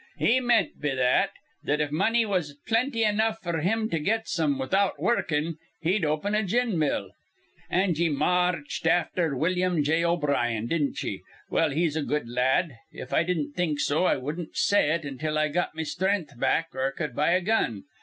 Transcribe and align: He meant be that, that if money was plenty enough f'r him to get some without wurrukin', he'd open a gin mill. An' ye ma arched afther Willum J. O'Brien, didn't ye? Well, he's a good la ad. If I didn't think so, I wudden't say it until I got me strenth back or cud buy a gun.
He 0.17 0.39
meant 0.39 0.81
be 0.81 0.95
that, 0.95 1.29
that 1.63 1.79
if 1.79 1.91
money 1.91 2.25
was 2.25 2.55
plenty 2.65 3.03
enough 3.03 3.39
f'r 3.43 3.61
him 3.61 3.87
to 3.91 3.99
get 3.99 4.27
some 4.27 4.57
without 4.57 4.99
wurrukin', 4.99 5.57
he'd 5.81 6.03
open 6.03 6.33
a 6.33 6.41
gin 6.41 6.79
mill. 6.79 7.11
An' 7.69 7.93
ye 7.93 8.09
ma 8.09 8.49
arched 8.51 8.87
afther 8.87 9.35
Willum 9.37 9.83
J. 9.83 10.03
O'Brien, 10.03 10.65
didn't 10.65 11.03
ye? 11.03 11.21
Well, 11.51 11.69
he's 11.69 11.95
a 11.95 12.01
good 12.01 12.27
la 12.27 12.41
ad. 12.41 12.71
If 12.91 13.13
I 13.13 13.21
didn't 13.21 13.51
think 13.51 13.79
so, 13.79 14.05
I 14.05 14.17
wudden't 14.17 14.57
say 14.57 14.89
it 14.91 15.03
until 15.05 15.37
I 15.37 15.49
got 15.49 15.75
me 15.75 15.83
strenth 15.83 16.35
back 16.39 16.69
or 16.73 16.91
cud 16.93 17.15
buy 17.15 17.33
a 17.33 17.41
gun. 17.41 17.83